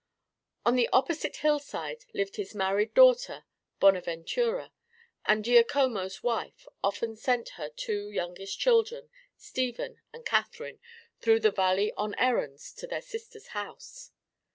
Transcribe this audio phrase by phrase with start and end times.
[0.65, 3.45] On the opposite hillside lived his married daughter
[3.79, 4.73] Bonaventura,
[5.27, 10.79] and Giacomo's wife often sent her two youngest children, Stephen and Catherine,
[11.19, 14.09] through the valley on errands to their sister's house.